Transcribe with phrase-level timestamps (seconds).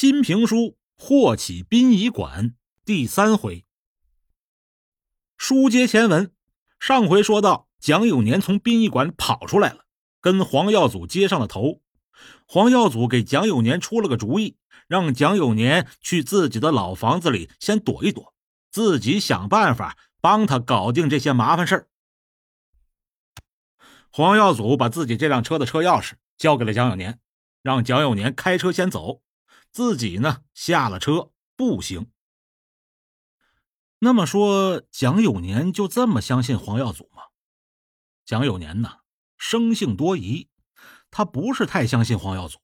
[0.00, 0.56] 新评书
[0.96, 2.50] 《霍启殡仪馆》
[2.84, 3.66] 第三回。
[5.36, 6.32] 书接前文，
[6.78, 9.86] 上回说到蒋有年从殡仪馆跑出来了，
[10.20, 11.80] 跟黄耀祖接上了头。
[12.46, 14.56] 黄耀祖给蒋有年出了个主意，
[14.86, 18.32] 让蒋有年去自己的老房子里先躲一躲，
[18.70, 21.88] 自己想办法帮他搞定这些麻烦事儿。
[24.12, 27.18] 黄耀祖把自己这辆车的车钥匙交给了蒋有年，
[27.62, 29.22] 让蒋有年开车先走，
[29.78, 32.10] 自己呢下了车步行。
[34.00, 37.22] 那么说，蒋有年就这么相信黄耀祖吗？
[38.24, 38.96] 蒋有年呢，
[39.36, 40.48] 生性多疑，
[41.12, 42.58] 他不是太相信黄耀祖，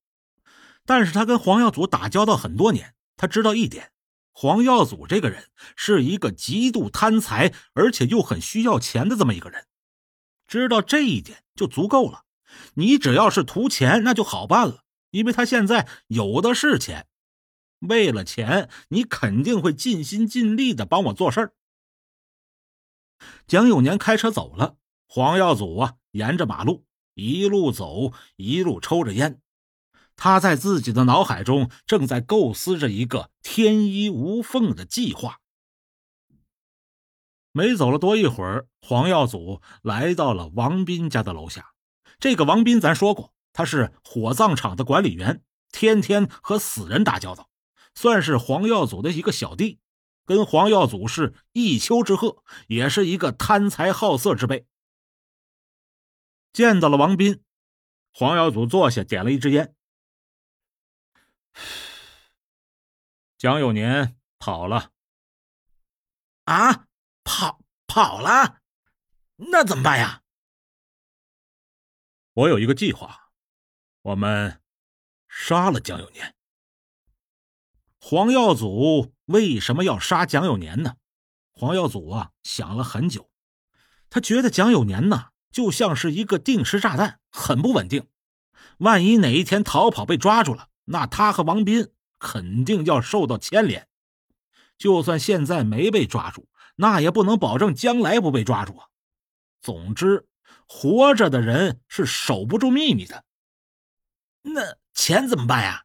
[0.85, 3.93] 但是他跟黄耀祖打交道很多年，他知道一点：
[4.33, 9.69] 黄耀祖这个人是一个极度贪财，而且又很需要钱的这么一个人。
[10.49, 12.25] 知道这一点就足够了。
[12.75, 14.83] 你只要是图钱，那就好办了，
[15.15, 17.07] 因为他现在有的是钱。
[17.79, 21.55] 为了钱，你肯定会尽心尽力的帮我做事儿。
[23.47, 29.41] 蒋有年开车走了，黄耀祖啊，沿着马路一路走，一路抽着烟。
[30.17, 35.41] 他在自己的脑海中正在构思着一个天衣无缝的计划。
[37.53, 41.75] 没走了多一会儿，黄耀祖来到了王斌家的楼下。
[42.19, 47.49] 这个王斌，咱说过，他是火葬场的管理员，天天和死人打交道，
[47.95, 49.81] 算是黄耀祖的一个小弟，
[50.27, 54.67] 跟黄耀祖是一丘之貉，也是一个贪财好色之辈。
[56.53, 57.43] 见到了王斌，
[58.13, 59.75] 黄耀祖坐下，点了一支烟。
[63.39, 64.91] 蒋有年跑了。
[66.45, 66.87] 啊！
[67.25, 68.61] 跑跑了，
[69.37, 70.23] 那怎么办呀？
[72.35, 73.24] 我有一个计划，
[74.05, 74.61] 我们
[75.31, 76.35] 杀了蒋有年。
[77.99, 80.97] 黄耀祖为什么要杀蒋有年呢？
[81.53, 83.31] 黄耀祖啊，想了很久，
[84.11, 88.07] 他觉得蒋有年呢，就像是一个定时炸弹，很不稳定。
[88.77, 93.89] 万一哪一天逃跑被抓住了，那他和王斌肯定要受到牵连。
[94.77, 96.47] 就算现在没被抓住。
[96.77, 98.89] 那也不能保证将来不被抓住啊！
[99.63, 100.27] 总之，
[100.67, 103.25] 活着的人是守不住秘密的。
[104.47, 105.85] 那钱怎么办呀？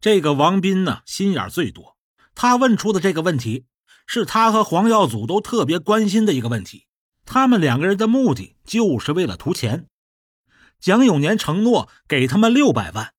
[0.00, 1.96] 这个王斌呢，心眼最多。
[2.34, 3.66] 他问出的这个问题，
[4.06, 6.86] 是他和黄耀祖都特别关心的一个问题。
[7.26, 9.86] 他们两个人的目的就是为了图钱。
[10.80, 13.12] 蒋永年承诺给他们六百万，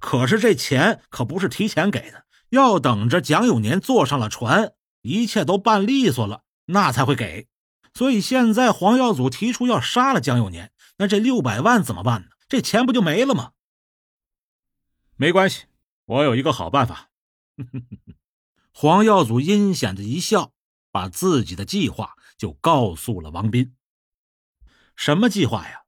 [0.00, 4.72] 可是这钱可不是提前给的，要等着蒋永年坐上了船。
[5.02, 7.46] 一切都办利索了，那才会给。
[7.92, 12.28] 所以现在黄耀祖提出要杀了蒋永年，那这六百万怎么办呢？
[12.48, 13.52] 这钱不就没了吗？
[15.16, 15.64] 没关系，
[16.04, 17.10] 我有一个好办法。
[18.72, 20.52] 黄耀祖阴险的一笑，
[20.90, 23.74] 把自己的计划就告诉了王斌。
[24.96, 25.84] 什么计划呀？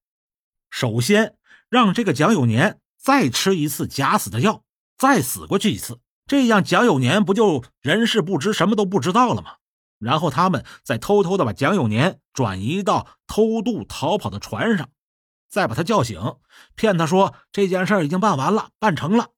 [0.70, 1.36] 首先
[1.68, 4.64] 让这个蒋有年再吃一次假死的药，
[4.96, 6.00] 再死过去一次。
[6.26, 9.56] 这样，蒋有年不就人事不知，什么都不知道了吗？
[9.98, 14.90] 然后他们再偷偷的把蒋有年转移到偷渡逃跑的船上，
[15.48, 16.20] 再把他叫醒，
[16.74, 19.30] 骗他说这件事已经办完了，办成了。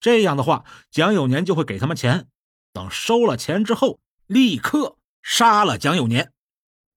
[0.00, 2.28] 这样的话，蒋有年就会给他们钱。
[2.72, 6.32] 等收了钱之后，立刻杀了蒋有年，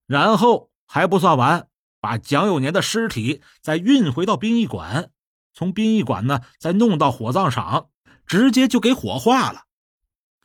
[0.05, 1.67] 然后还不算完，
[1.99, 5.09] 把蒋有年的尸体再运回到殡仪馆，
[5.53, 7.89] 从殡仪馆呢再弄到火葬场。
[8.25, 9.63] 直接就给火化了。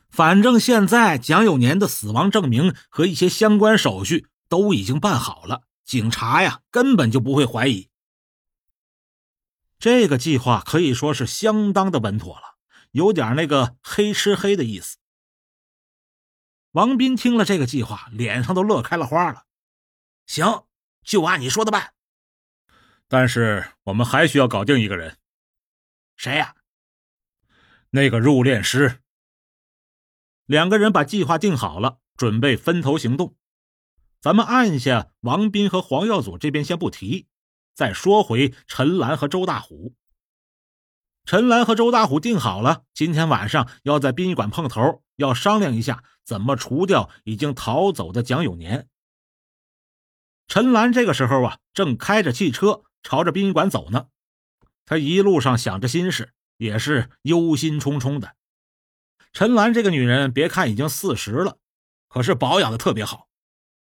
[0.09, 7.88] 反正现在蒋有年的死亡证明和一些相关手续都已经办好了，警察呀根本就不会怀疑。
[9.79, 12.57] 这个计划可以说是相当的稳妥了，
[12.91, 14.97] 有点那个黑吃黑的意思。
[16.71, 19.45] 王斌听了这个计划，脸上都乐开了花了。
[20.25, 20.65] 行，
[21.01, 21.93] 就按你说的办。
[23.07, 25.17] 但是我们还需要搞定一个人，
[26.17, 26.55] 谁呀？
[27.91, 29.01] 那个入殓师，
[30.45, 33.37] 两个人把计划定好了，准备分头行动。
[34.19, 37.28] 咱们按下王斌和黄耀祖这边先不提，
[37.79, 39.95] 再说回陈兰和周大虎。
[41.23, 48.89] 陈兰和周大虎定好了，今天晚上要在殡仪馆碰头，要商量一下怎么除掉已经逃走的蒋有年。
[50.49, 54.07] 陈兰这个时候啊，正开着汽车朝着殡仪馆走呢，
[54.85, 56.33] 他一路上想着心事。
[56.57, 58.35] 也是忧心忡忡的。
[59.31, 61.57] 陈兰这个女人，别看已经四十了，
[62.09, 63.29] 可是保养的特别好。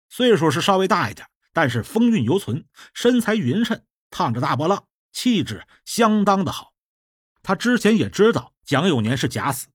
[0.10, 6.74] 岁数是稍微大一点，但是风韵犹存，身材匀称，烫着大波浪，气质相当的好。
[7.42, 9.68] 他之前也知道蒋有年是假死。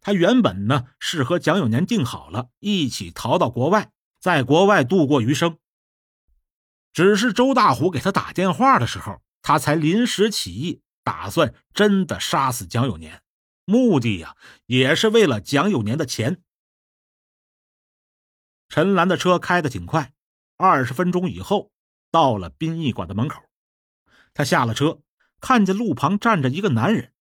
[0.00, 5.58] 他原本呢是和蒋有年定好了一起逃到国外，在国外度过余生。
[6.92, 13.22] 只是周大虎给他打电话的时候，他才临时起意，打算真的杀死蒋有年，
[13.64, 14.36] 目的呀
[14.66, 16.42] 也是为了蒋有年的钱。
[18.68, 20.12] 陈兰的车开得挺快，
[20.62, 21.72] 二十分钟以后
[22.12, 23.42] 到了殡仪馆的门口。
[24.32, 25.02] 他下了车，
[25.40, 27.12] 看见路旁站着一个男人。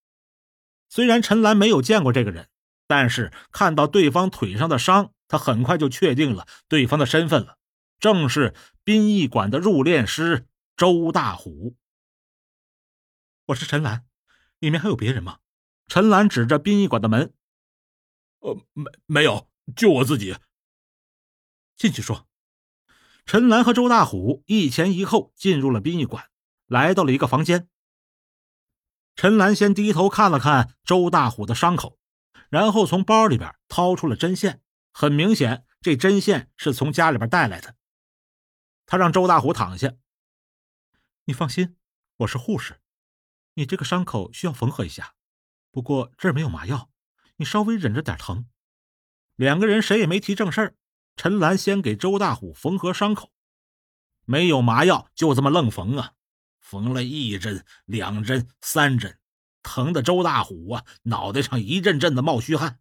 [0.90, 2.50] 虽然陈兰没有见过这个人，
[2.86, 7.58] 但是看到对方腿上的伤，他很快就确定了对方的身份了。
[8.00, 8.54] 正是
[8.84, 10.48] 殡仪馆的入殓师
[10.78, 11.76] 周大虎。
[13.48, 14.06] 我是陈兰，
[14.60, 15.40] 里面还有别人吗？
[15.88, 17.34] 陈兰指着殡仪馆的门。
[18.42, 20.36] 呃，没没有，就我自己。
[21.76, 22.28] 进去说。
[23.26, 26.30] 陈兰和周大虎一前一后进入了殡仪馆，
[26.68, 27.70] 来到了一个房间。
[29.16, 32.00] 陈兰先低头看了看周大虎的伤口，
[32.50, 37.76] 然后从包里边掏出了针线，很明显，这针线是从家里边带来的。
[38.86, 39.94] 他让周大虎躺下。
[41.26, 41.78] 你放心，
[42.18, 42.82] 我是护士。
[43.54, 45.14] 你这个伤口需要缝合一下，
[45.72, 46.90] 不过这儿没有麻药，
[47.38, 48.48] 你稍微忍着点疼。
[49.36, 50.76] 两个人谁也没提正事儿。
[51.16, 53.32] 陈兰先给周大虎缝合伤口，
[54.26, 56.14] 没有麻药，就这么愣缝啊！
[56.60, 59.20] 缝了一针、两针、三针，
[59.62, 62.80] 疼的周大虎啊，脑袋上一阵阵的冒虚汗。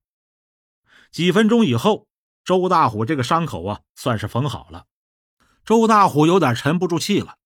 [1.11, 2.07] 几分钟以后，
[2.45, 4.87] 周大虎这个伤口啊，算是缝好了。
[5.65, 7.39] 周大虎有点沉不住气了。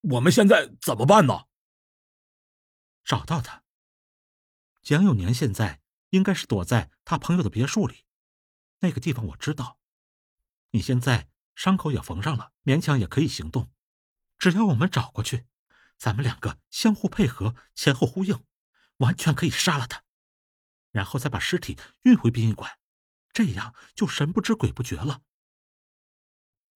[0.00, 1.44] 我们现在怎么办呢？
[3.04, 3.62] 找到他。
[4.82, 5.80] 蒋有年现在
[6.10, 8.04] 应该是躲在他朋友的别墅里，
[8.80, 9.78] 那个地方我知道。
[10.76, 13.72] 你现在伤口也缝上了，勉强也可以行动。
[14.36, 15.46] 只要我们找过去，
[15.96, 18.44] 咱们两个相互配合，前后呼应，
[18.98, 20.02] 完全可以杀了他，
[20.92, 22.78] 然后再把尸体运回殡仪馆，
[23.32, 25.22] 这样就神不知鬼不觉了。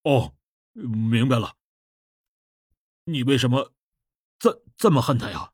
[0.03, 0.35] 哦。
[0.73, 1.57] 明白了。
[3.05, 3.75] 你为什么
[4.39, 5.53] 这这么恨他呀？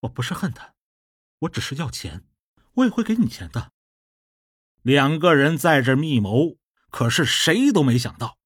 [0.00, 0.74] 我不是恨他，
[1.40, 2.26] 我只是要钱，
[2.76, 3.72] 我也会给你钱的。
[4.80, 6.56] 两个人在这密谋，
[6.90, 8.38] 可是谁都没想到，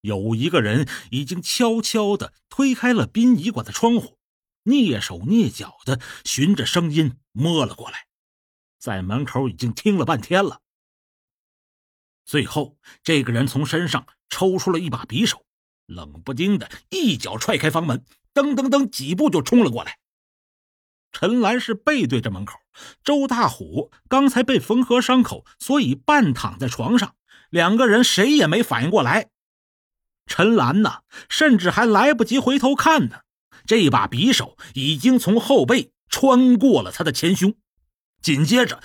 [0.00, 4.18] 有一个人已经悄悄的推开了殡仪馆的窗户，
[4.64, 8.06] 蹑手蹑脚的循着声音摸了过来，
[8.78, 10.60] 在门口已经听了半天了。
[12.24, 15.46] 最后，这个人从身上抽出了一把匕首。
[15.86, 18.04] 冷不丁的一脚踹开房门，
[18.34, 20.00] 噔噔噔几步就冲了过来。
[21.12, 22.58] 陈兰是背对着门口，
[23.04, 27.14] 周大虎刚才被缝合伤口，所以半躺在床上，
[27.56, 29.30] 两个人谁也没反应过来。
[30.26, 31.00] 陈兰呢，
[31.30, 33.20] 甚至还来不及回头看呢，
[33.64, 37.54] 这把匕首已经从后背穿过了他的前胸，
[38.20, 38.82] 紧接着，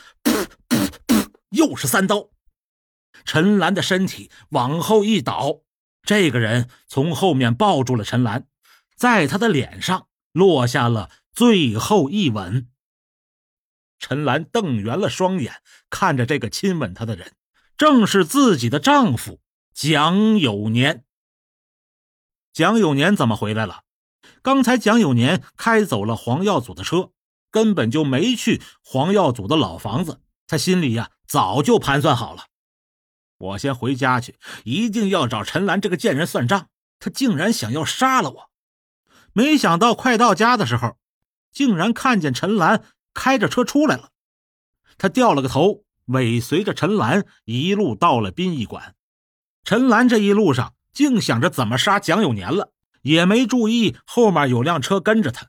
[1.50, 2.30] 又是三刀。
[3.26, 5.64] 陈兰的身体往后一倒。
[6.04, 8.48] 这个人从后面抱住了陈兰，
[8.96, 12.70] 在他的脸上落下了最后一吻。
[14.00, 17.34] 陈兰瞪圆了双眼，看着这个亲吻她的人，
[17.81, 19.39] 正是自己的丈夫
[19.74, 21.04] 蒋有年。
[22.54, 23.81] 蒋有年怎么回来了？
[24.44, 27.10] 刚才蒋有年开走了黄耀祖的车，
[27.50, 30.22] 根本就没去黄耀祖的老房子。
[30.45, 32.44] 他心里呀，早就盘算好了。
[33.39, 36.70] 我先回家去，一定要找陈兰这个贱人算账。
[37.00, 38.51] 他竟然想要杀了我！
[39.34, 40.98] 没想到快到家的时候，
[41.51, 42.84] 竟然看见陈兰
[43.15, 44.12] 开着车出来了。
[45.00, 48.96] 他掉了个头，尾随着陈兰一路到了殡仪馆。
[49.63, 55.48] 陈兰这一路上净想着怎么杀蒋有年了，也没注意后面有辆车跟着他。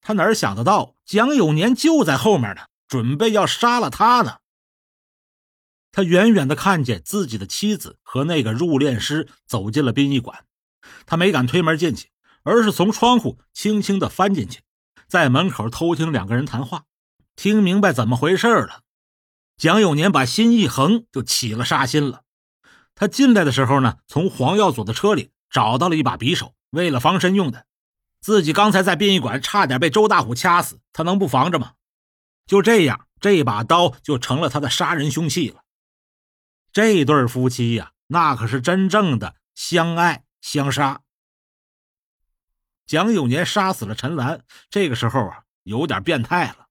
[0.00, 4.38] 他哪想得到蒋有年就在后面呢，准备要杀了他呢？
[5.92, 10.44] 他远远的看见自己的妻子和那个入殓师走进了殡仪馆，
[11.04, 12.08] 他没敢推门进去，
[12.44, 14.62] 而是从窗户轻轻的翻进去，
[15.06, 16.84] 在门口偷听两个人谈话，
[17.36, 18.80] 听明白怎么回事了。
[19.60, 22.22] 蒋永年把心一横，就起了杀心了。
[22.94, 27.66] 他进来的时候呢，从黄耀祖的车里找到了一把匕首，为了防身用的。
[28.22, 31.74] 自己刚才在殡仪馆差点被周大虎掐死，他能不防着吗？
[32.46, 35.60] 就这样，这把刀就成了他的杀人凶器了。
[36.72, 41.02] 这对夫妻呀，那可是真正的相爱相杀。
[42.86, 46.68] 蒋永年杀死了陈兰，这个时候啊，有点变态了。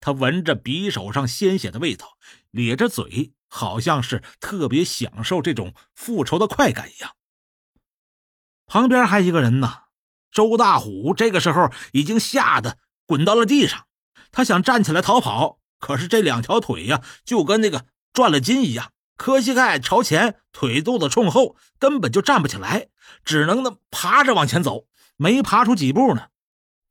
[0.00, 2.16] 他闻着匕首上鲜血的味道，
[2.50, 7.12] 咧着嘴，好像是特别享受这种复仇的快感一样。
[8.66, 9.84] 旁边还一个人呢，
[10.30, 13.86] 周大虎这个时候已经吓得滚到了地上，
[14.32, 22.88] 他想站起来逃跑，可是这两条腿呀，就跟那个转了筋一样，磕膝盖朝前，腿肚子冲后，根本就站不起来，
[23.24, 24.86] 只能呢爬着往前走。
[25.16, 26.28] 没爬出几步呢，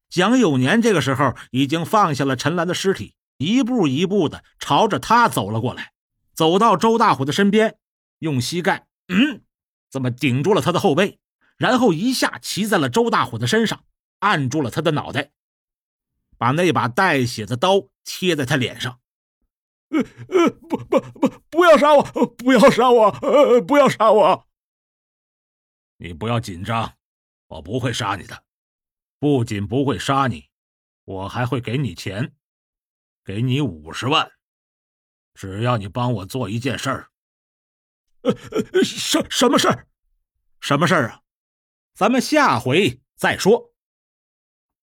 [0.09, 5.93] 蒋有年这个时候已经放下了陈兰的尸体，一步一步的朝着他走了过来，
[6.33, 7.77] 走到周大虎的身边，
[8.19, 9.43] 用膝盖嗯
[9.89, 11.19] 这么顶住了他的后背，
[11.57, 13.83] 然后一下骑在了周大虎的身上，
[14.19, 15.31] 按住了他的脑袋。
[16.37, 19.01] 把那把带血的刀贴在他脸上，
[19.89, 19.99] 呃
[20.29, 24.47] 呃，不不不，不要杀我，不要杀我，呃，不要杀我！
[25.97, 26.93] 你不要紧张，
[27.47, 28.41] 我不会杀你的，
[29.19, 30.49] 不仅不会杀你，
[31.03, 32.33] 我还会给你钱，
[33.23, 34.31] 给你五十万，
[35.33, 37.11] 只要你帮我做一件事儿。
[38.21, 38.33] 呃，
[38.83, 39.87] 什什么事儿？
[40.61, 41.21] 什么事儿啊？
[41.93, 43.68] 咱们下回再说。